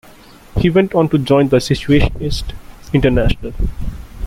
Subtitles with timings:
[0.57, 2.55] He went on to join the Situationist
[2.91, 3.53] International.